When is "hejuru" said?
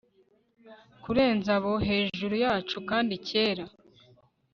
1.87-2.35